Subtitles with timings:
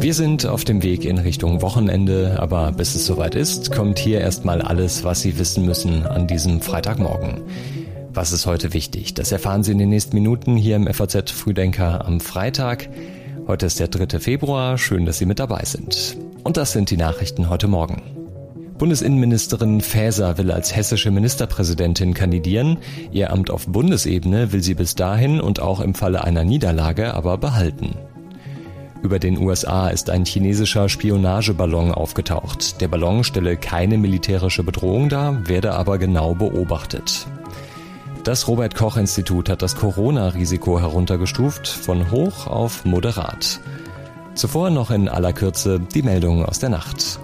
[0.00, 4.20] Wir sind auf dem Weg in Richtung Wochenende, aber bis es soweit ist, kommt hier
[4.20, 7.42] erstmal alles, was Sie wissen müssen an diesem Freitagmorgen.
[8.14, 9.14] Was ist heute wichtig?
[9.14, 12.88] Das erfahren Sie in den nächsten Minuten hier im FAZ Frühdenker am Freitag.
[13.46, 14.18] Heute ist der 3.
[14.18, 14.78] Februar.
[14.78, 16.16] Schön, dass Sie mit dabei sind.
[16.42, 18.17] Und das sind die Nachrichten heute Morgen.
[18.78, 22.78] Bundesinnenministerin Faeser will als hessische Ministerpräsidentin kandidieren.
[23.10, 27.38] Ihr Amt auf Bundesebene will sie bis dahin und auch im Falle einer Niederlage aber
[27.38, 27.96] behalten.
[29.02, 32.80] Über den USA ist ein chinesischer Spionageballon aufgetaucht.
[32.80, 37.26] Der Ballon stelle keine militärische Bedrohung dar, werde aber genau beobachtet.
[38.22, 43.60] Das Robert Koch Institut hat das Corona-Risiko heruntergestuft von hoch auf moderat.
[44.34, 47.18] Zuvor noch in aller Kürze die Meldungen aus der Nacht.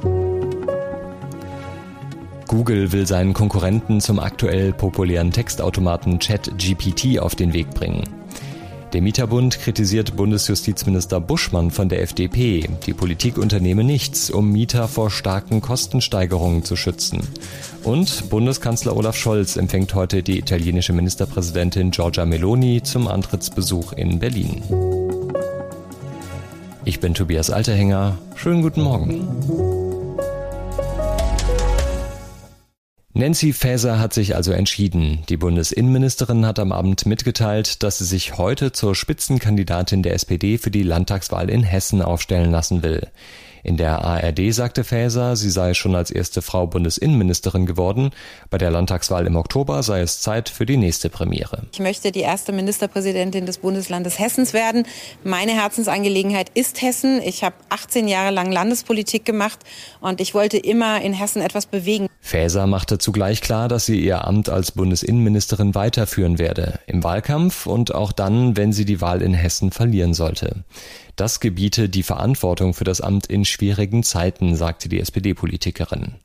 [2.54, 8.04] Google will seinen Konkurrenten zum aktuell populären Textautomaten ChatGPT auf den Weg bringen.
[8.92, 12.68] Der Mieterbund kritisiert Bundesjustizminister Buschmann von der FDP.
[12.86, 17.26] Die Politik unternehme nichts, um Mieter vor starken Kostensteigerungen zu schützen.
[17.82, 24.62] Und Bundeskanzler Olaf Scholz empfängt heute die italienische Ministerpräsidentin Giorgia Meloni zum Antrittsbesuch in Berlin.
[26.84, 28.16] Ich bin Tobias Alterhänger.
[28.36, 29.83] Schönen guten Morgen.
[33.16, 35.22] Nancy Faeser hat sich also entschieden.
[35.28, 40.72] Die Bundesinnenministerin hat am Abend mitgeteilt, dass sie sich heute zur Spitzenkandidatin der SPD für
[40.72, 43.06] die Landtagswahl in Hessen aufstellen lassen will.
[43.64, 48.10] In der ARD sagte Faeser, sie sei schon als erste Frau Bundesinnenministerin geworden.
[48.50, 51.62] Bei der Landtagswahl im Oktober sei es Zeit für die nächste Premiere.
[51.72, 54.86] Ich möchte die erste Ministerpräsidentin des Bundeslandes Hessens werden.
[55.24, 57.22] Meine Herzensangelegenheit ist Hessen.
[57.22, 59.60] Ich habe 18 Jahre lang Landespolitik gemacht
[60.02, 62.08] und ich wollte immer in Hessen etwas bewegen.
[62.20, 67.94] Faeser machte zugleich klar, dass sie ihr Amt als Bundesinnenministerin weiterführen werde, im Wahlkampf und
[67.94, 70.64] auch dann, wenn sie die Wahl in Hessen verlieren sollte.
[71.16, 76.16] Das gebiete die Verantwortung für das Amt in schwierigen Zeiten, sagte die SPD-Politikerin.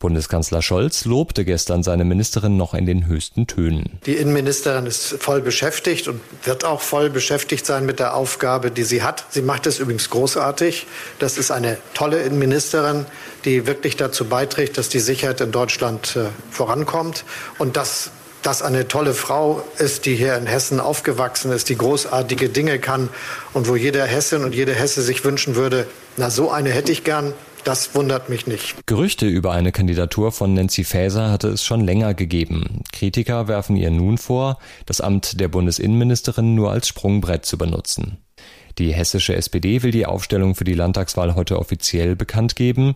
[0.00, 3.98] Bundeskanzler Scholz lobte gestern seine Ministerin noch in den höchsten Tönen.
[4.06, 8.82] Die Innenministerin ist voll beschäftigt und wird auch voll beschäftigt sein mit der Aufgabe, die
[8.82, 9.26] sie hat.
[9.28, 10.86] Sie macht es übrigens großartig.
[11.18, 13.04] Das ist eine tolle Innenministerin,
[13.44, 17.26] die wirklich dazu beiträgt, dass die Sicherheit in Deutschland äh, vorankommt.
[17.58, 18.10] Und das
[18.42, 23.08] das eine tolle Frau ist, die hier in Hessen aufgewachsen ist, die großartige Dinge kann
[23.52, 25.86] und wo jeder Hessin und jede Hesse sich wünschen würde,
[26.16, 27.32] na so eine hätte ich gern.
[27.64, 28.74] Das wundert mich nicht.
[28.86, 32.82] Gerüchte über eine Kandidatur von Nancy Faeser hatte es schon länger gegeben.
[32.90, 38.16] Kritiker werfen ihr nun vor, das Amt der Bundesinnenministerin nur als Sprungbrett zu benutzen.
[38.78, 42.94] Die hessische SPD will die Aufstellung für die Landtagswahl heute offiziell bekannt geben.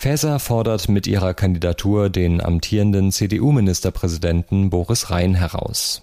[0.00, 6.00] Faeser fordert mit ihrer Kandidatur den amtierenden CDU-Ministerpräsidenten Boris Rhein heraus.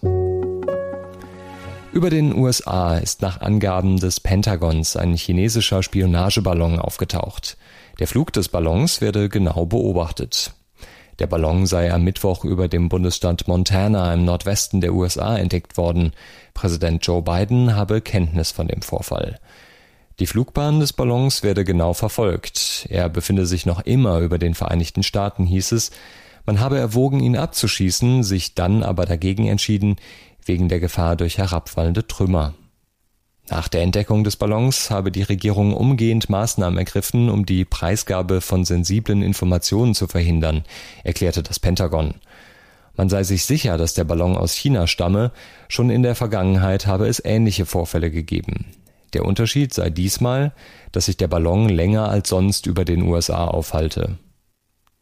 [1.92, 7.58] Über den USA ist nach Angaben des Pentagons ein chinesischer Spionageballon aufgetaucht.
[7.98, 10.54] Der Flug des Ballons werde genau beobachtet.
[11.18, 16.12] Der Ballon sei am Mittwoch über dem Bundesstaat Montana im Nordwesten der USA entdeckt worden.
[16.54, 19.40] Präsident Joe Biden habe Kenntnis von dem Vorfall.
[20.20, 22.88] Die Flugbahn des Ballons werde genau verfolgt.
[22.90, 25.92] Er befinde sich noch immer über den Vereinigten Staaten, hieß es.
[26.48, 29.98] Man habe erwogen, ihn abzuschießen, sich dann aber dagegen entschieden,
[30.44, 32.56] wegen der Gefahr durch herabfallende Trümmer.
[33.50, 38.66] Nach der Entdeckung des Ballons habe die Regierung umgehend Maßnahmen ergriffen, um die Preisgabe von
[38.66, 40.64] sensiblen Informationen zu verhindern,
[41.04, 42.16] erklärte das Pentagon.
[42.96, 45.32] Man sei sich sicher, dass der Ballon aus China stamme,
[45.68, 48.66] schon in der Vergangenheit habe es ähnliche Vorfälle gegeben.
[49.18, 50.54] Der Unterschied sei diesmal,
[50.92, 54.20] dass sich der Ballon länger als sonst über den USA aufhalte.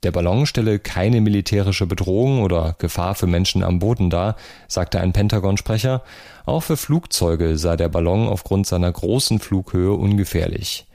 [0.03, 4.38] Der Ballon stelle keine militärische Bedrohung oder Gefahr für Menschen am Boden dar,
[4.70, 6.02] sagte ein Pentagon-Sprecher.
[6.46, 10.88] Auch für Flugzeuge sei der Ballon aufgrund seiner großen Flughöhe ungefährlich.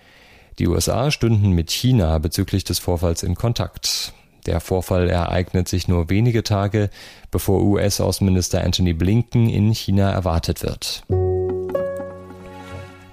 [0.58, 4.14] Die USA stünden mit China bezüglich des Vorfalls in Kontakt.
[4.46, 6.88] Der Vorfall ereignet sich nur wenige Tage,
[7.30, 11.04] bevor US-Außenminister Anthony Blinken in China erwartet wird.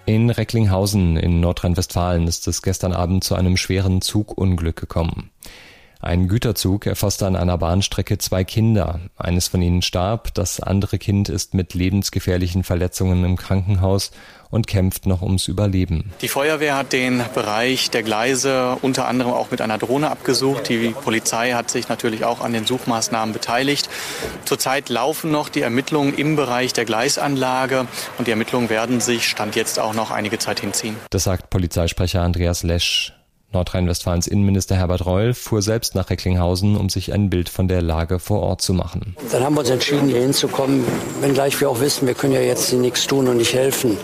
[0.07, 5.31] In Recklinghausen in Nordrhein-Westfalen ist es gestern Abend zu einem schweren Zugunglück gekommen.
[6.07, 9.01] Ein Güterzug erfasste an einer Bahnstrecke zwei Kinder.
[9.17, 14.11] Eines von ihnen starb, das andere Kind ist mit lebensgefährlichen Verletzungen im Krankenhaus
[14.49, 16.13] und kämpft noch ums Überleben.
[16.21, 20.69] Die Feuerwehr hat den Bereich der Gleise unter anderem auch mit einer Drohne abgesucht.
[20.69, 23.89] Die Polizei hat sich natürlich auch an den Suchmaßnahmen beteiligt.
[24.45, 27.85] Zurzeit laufen noch die Ermittlungen im Bereich der Gleisanlage
[28.17, 30.95] und die Ermittlungen werden sich Stand jetzt auch noch einige Zeit hinziehen.
[31.09, 33.16] Das sagt Polizeisprecher Andreas Lesch.
[33.53, 38.19] Nordrhein-Westfalens Innenminister Herbert Reul fuhr selbst nach Recklinghausen, um sich ein Bild von der Lage
[38.19, 39.15] vor Ort zu machen.
[39.31, 40.83] Dann haben wir uns entschieden, hier hinzukommen,
[41.21, 43.97] wenngleich wir auch wissen, wir können ja jetzt nichts tun und nicht helfen.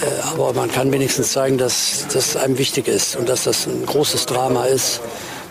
[0.00, 3.86] Äh, aber man kann wenigstens zeigen, dass das einem wichtig ist und dass das ein
[3.86, 5.00] großes Drama ist,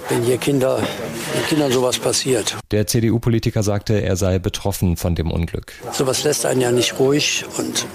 [0.10, 2.58] wenn hier Kinder, den Kindern sowas passiert.
[2.72, 5.74] Der CDU-Politiker sagte, er sei betroffen von dem Unglück.
[5.94, 7.86] Sowas lässt einen ja nicht ruhig und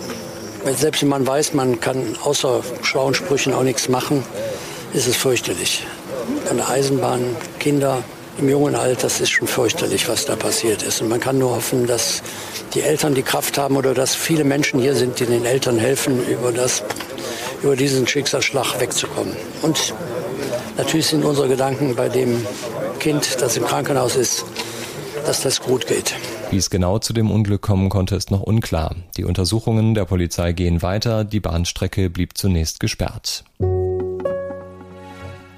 [0.77, 4.23] selbst wenn man weiß, man kann außer schlauen Sprüchen auch nichts machen,
[4.93, 5.87] ist es fürchterlich.
[6.51, 8.03] Der Eisenbahn, Kinder
[8.39, 11.03] im jungen Alter, das ist schon fürchterlich, was da passiert ist.
[11.03, 12.23] Und man kann nur hoffen, dass
[12.75, 16.25] die Eltern die Kraft haben oder dass viele Menschen hier sind, die den Eltern helfen,
[16.27, 16.83] über, das,
[17.63, 19.35] über diesen Schicksalsschlag wegzukommen.
[19.63, 19.95] Und
[20.77, 22.47] natürlich sind unsere Gedanken bei dem
[23.01, 24.45] Kind, das im Krankenhaus ist,
[25.27, 26.15] dass das gut geht.
[26.51, 28.95] Wie es genau zu dem Unglück kommen konnte, ist noch unklar.
[29.17, 33.45] Die Untersuchungen der Polizei gehen weiter, die Bahnstrecke blieb zunächst gesperrt.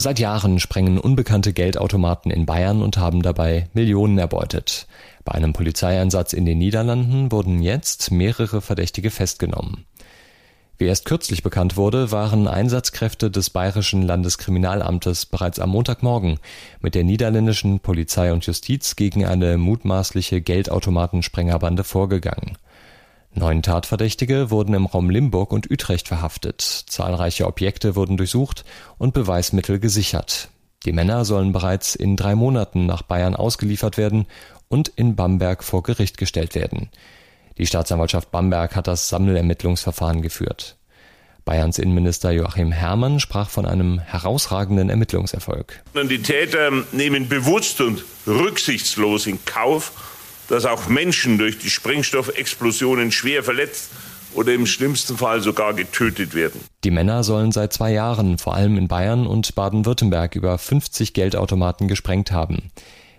[0.02, 4.86] Seit Jahren sprengen unbekannte Geldautomaten in Bayern und haben dabei Millionen erbeutet.
[5.26, 9.84] Bei einem Polizeieinsatz in den Niederlanden wurden jetzt mehrere Verdächtige festgenommen.
[10.78, 16.38] Wie erst kürzlich bekannt wurde, waren Einsatzkräfte des Bayerischen Landeskriminalamtes bereits am Montagmorgen
[16.80, 22.56] mit der niederländischen Polizei und Justiz gegen eine mutmaßliche Geldautomatensprengerbande vorgegangen.
[23.32, 26.60] Neun Tatverdächtige wurden im Raum Limburg und Utrecht verhaftet.
[26.60, 28.64] Zahlreiche Objekte wurden durchsucht
[28.98, 30.48] und Beweismittel gesichert.
[30.84, 34.26] Die Männer sollen bereits in drei Monaten nach Bayern ausgeliefert werden
[34.68, 36.88] und in Bamberg vor Gericht gestellt werden.
[37.58, 40.76] Die Staatsanwaltschaft Bamberg hat das Sammelermittlungsverfahren geführt.
[41.44, 45.82] Bayerns Innenminister Joachim Herrmann sprach von einem herausragenden Ermittlungserfolg.
[45.94, 50.09] Die Täter nehmen bewusst und rücksichtslos in Kauf,
[50.50, 53.90] dass auch Menschen durch die Sprengstoffexplosionen schwer verletzt
[54.34, 56.60] oder im schlimmsten Fall sogar getötet werden.
[56.84, 61.88] Die Männer sollen seit zwei Jahren vor allem in Bayern und Baden-Württemberg über 50 Geldautomaten
[61.88, 62.70] gesprengt haben.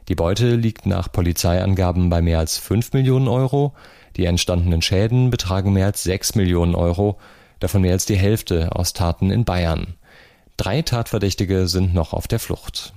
[0.08, 3.74] Die Beute liegt nach Polizeiangaben bei mehr als 5 Millionen Euro.
[4.18, 7.18] Die entstandenen Schäden betragen mehr als 6 Millionen Euro,
[7.60, 9.96] davon mehr als die Hälfte aus Taten in Bayern.
[10.58, 12.94] Drei Tatverdächtige sind noch auf der Flucht.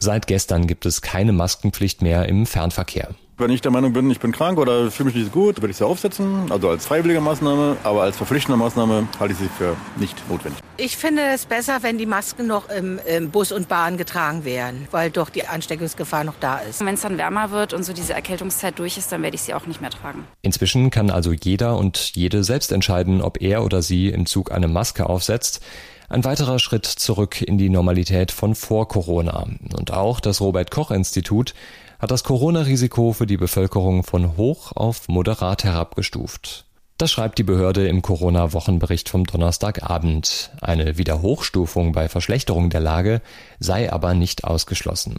[0.00, 3.14] Seit gestern gibt es keine Maskenpflicht mehr im Fernverkehr.
[3.36, 5.76] Wenn ich der Meinung bin, ich bin krank oder fühle mich nicht gut, würde ich
[5.76, 10.16] sie aufsetzen, also als freiwillige Maßnahme, aber als verpflichtende Maßnahme halte ich sie für nicht
[10.28, 10.60] notwendig.
[10.76, 14.88] Ich finde es besser, wenn die Masken noch im, im, Bus und Bahn getragen werden,
[14.90, 16.84] weil doch die Ansteckungsgefahr noch da ist.
[16.84, 19.54] Wenn es dann wärmer wird und so diese Erkältungszeit durch ist, dann werde ich sie
[19.54, 20.24] auch nicht mehr tragen.
[20.42, 24.66] Inzwischen kann also jeder und jede selbst entscheiden, ob er oder sie im Zug eine
[24.66, 25.60] Maske aufsetzt.
[26.10, 29.46] Ein weiterer Schritt zurück in die Normalität von vor Corona.
[29.76, 31.52] Und auch das Robert Koch Institut
[31.98, 36.64] hat das Corona-Risiko für die Bevölkerung von hoch auf moderat herabgestuft.
[36.96, 40.50] Das schreibt die Behörde im Corona-Wochenbericht vom Donnerstagabend.
[40.62, 43.20] Eine Wiederhochstufung bei Verschlechterung der Lage
[43.60, 45.16] sei aber nicht ausgeschlossen.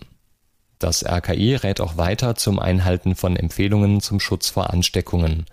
[0.79, 5.45] Das RKI rät auch weiter zum Einhalten von Empfehlungen zum Schutz vor Ansteckungen.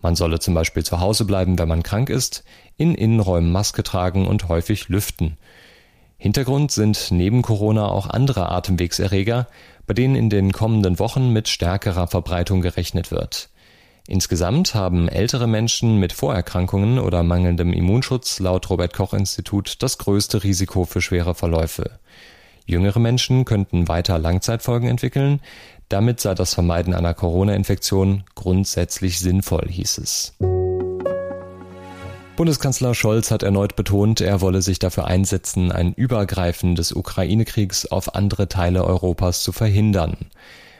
[0.00, 2.44] Man solle zum Beispiel zu Hause bleiben, wenn man krank ist,
[2.76, 5.36] in Innenräumen Maske tragen und häufig lüften.
[6.18, 9.46] Hintergrund sind neben Corona auch andere Atemwegserreger,
[9.86, 13.50] bei denen in den kommenden Wochen mit stärkerer Verbreitung gerechnet wird.
[14.08, 20.44] Insgesamt haben ältere Menschen mit Vorerkrankungen oder mangelndem Immunschutz laut Robert Koch Institut das größte
[20.44, 21.98] Risiko für schwere Verläufe.
[22.66, 25.40] Jüngere Menschen könnten weiter Langzeitfolgen entwickeln,
[25.88, 30.34] damit sei das Vermeiden einer Corona-Infektion grundsätzlich sinnvoll, hieß es.
[32.36, 38.14] Bundeskanzler Scholz hat erneut betont, er wolle sich dafür einsetzen, ein Übergreifen des Ukraine-Kriegs auf
[38.14, 40.16] andere Teile Europas zu verhindern.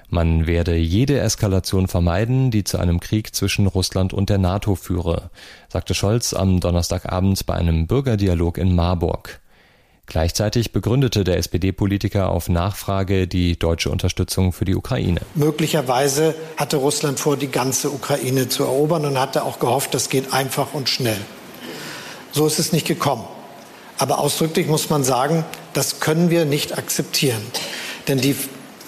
[0.09, 5.31] Man werde jede Eskalation vermeiden, die zu einem Krieg zwischen Russland und der NATO führe,
[5.69, 9.41] sagte Scholz am Donnerstagabend bei einem Bürgerdialog in Marburg.
[10.07, 15.21] Gleichzeitig begründete der SPD-Politiker auf Nachfrage die deutsche Unterstützung für die Ukraine.
[15.35, 20.33] Möglicherweise hatte Russland vor, die ganze Ukraine zu erobern und hatte auch gehofft, das geht
[20.33, 21.21] einfach und schnell.
[22.31, 23.25] So ist es nicht gekommen.
[23.99, 27.43] Aber ausdrücklich muss man sagen, das können wir nicht akzeptieren.
[28.07, 28.37] Denn die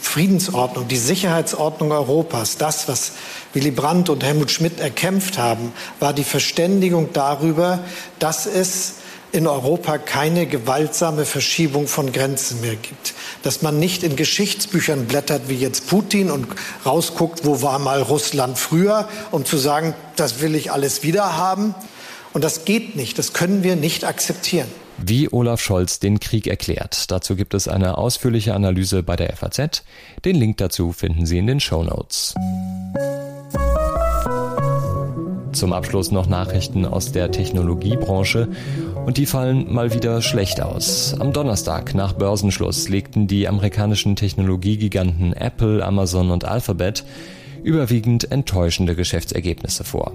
[0.00, 3.12] Friedensordnung, die Sicherheitsordnung Europas, das, was
[3.54, 7.80] Willy Brandt und Helmut Schmidt erkämpft haben, war die Verständigung darüber,
[8.18, 8.94] dass es
[9.32, 13.14] in Europa keine gewaltsame Verschiebung von Grenzen mehr gibt.
[13.42, 16.46] Dass man nicht in Geschichtsbüchern blättert wie jetzt Putin und
[16.86, 21.74] rausguckt, wo war mal Russland früher, um zu sagen, das will ich alles wieder haben,
[22.32, 24.68] und das geht nicht, das können wir nicht akzeptieren.
[24.98, 27.10] Wie Olaf Scholz den Krieg erklärt.
[27.10, 29.82] Dazu gibt es eine ausführliche Analyse bei der FAZ.
[30.24, 32.34] Den Link dazu finden Sie in den Show Notes.
[35.52, 38.48] Zum Abschluss noch Nachrichten aus der Technologiebranche
[39.06, 41.16] und die fallen mal wieder schlecht aus.
[41.18, 47.04] Am Donnerstag nach Börsenschluss legten die amerikanischen Technologiegiganten Apple, Amazon und Alphabet
[47.62, 50.12] überwiegend enttäuschende Geschäftsergebnisse vor.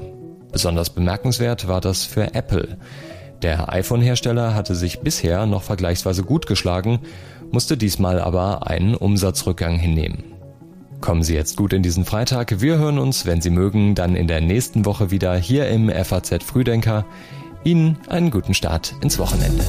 [0.52, 2.78] Besonders bemerkenswert war das für Apple.
[3.42, 7.00] Der iPhone-Hersteller hatte sich bisher noch vergleichsweise gut geschlagen,
[7.52, 10.33] musste diesmal aber einen Umsatzrückgang hinnehmen.
[11.04, 12.62] Kommen Sie jetzt gut in diesen Freitag.
[12.62, 16.42] Wir hören uns, wenn Sie mögen, dann in der nächsten Woche wieder hier im FAZ
[16.46, 17.04] Frühdenker.
[17.66, 19.66] Ihnen einen guten Start ins Wochenende.